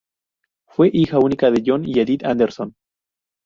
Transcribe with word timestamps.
Fue 0.65 0.89
hija 0.91 1.19
única 1.19 1.51
de 1.51 1.61
John 1.63 1.83
y 1.87 1.99
Edith 1.99 2.25
Anderson. 2.25 2.73